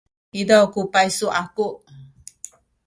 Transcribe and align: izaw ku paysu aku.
izaw 0.39 0.65
ku 0.73 0.79
paysu 0.93 1.27
aku. 1.41 1.67